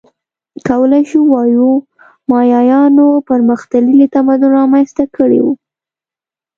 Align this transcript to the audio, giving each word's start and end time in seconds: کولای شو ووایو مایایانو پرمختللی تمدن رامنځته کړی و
کولای 0.67 1.03
شو 1.09 1.19
ووایو 1.25 1.69
مایایانو 2.29 3.07
پرمختللی 3.29 4.05
تمدن 4.15 4.49
رامنځته 4.57 5.03
کړی 5.15 5.39
و 5.41 5.47